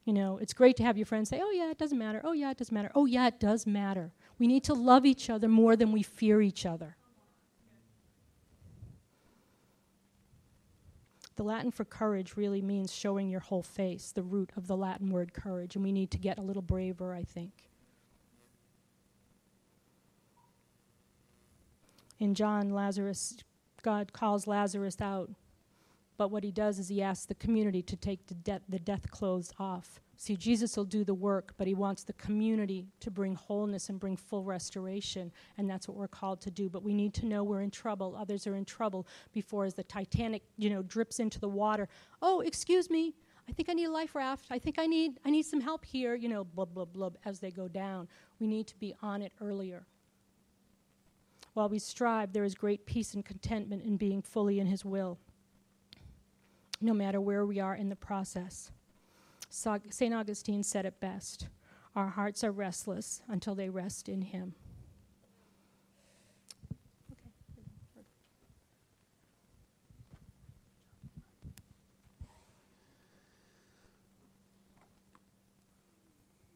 [0.06, 2.22] You know, it's great to have your friends say, oh, yeah, it doesn't matter.
[2.24, 2.92] Oh, yeah, it doesn't matter.
[2.96, 4.14] Oh, yeah, it does matter.
[4.40, 6.96] We need to love each other more than we fear each other.
[11.36, 15.12] The Latin for courage really means showing your whole face, the root of the Latin
[15.12, 17.52] word courage, and we need to get a little braver, I think.
[22.20, 23.38] In John, Lazarus
[23.88, 25.30] God calls Lazarus out.
[26.18, 29.54] But what he does is he asks the community to take the, the death clothes
[29.60, 30.02] off.
[30.20, 34.00] See, Jesus will do the work, but he wants the community to bring wholeness and
[34.00, 36.70] bring full restoration, and that's what we're called to do.
[36.70, 38.16] But we need to know we're in trouble.
[38.20, 41.88] Others are in trouble before, as the Titanic, you know, drips into the water.
[42.24, 43.14] Oh, excuse me,
[43.48, 44.48] I think I need a life raft.
[44.50, 46.16] I think I need I need some help here.
[46.16, 48.08] You know, blub blub blub as they go down.
[48.40, 49.86] We need to be on it earlier.
[51.54, 55.20] While we strive, there is great peace and contentment in being fully in His will,
[56.82, 58.72] no matter where we are in the process.
[59.50, 60.14] St.
[60.14, 61.48] Augustine said it best
[61.96, 64.54] Our hearts are restless until they rest in Him.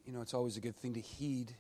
[0.06, 1.56] You know, it's always a good thing to heed,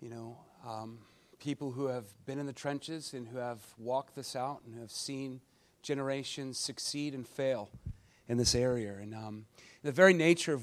[0.00, 0.38] you know.
[0.64, 0.98] Um,
[1.40, 4.90] people who have been in the trenches and who have walked this out and have
[4.90, 5.40] seen
[5.82, 7.70] generations succeed and fail
[8.28, 8.94] in this area.
[9.00, 9.46] And um,
[9.82, 10.58] the very nature of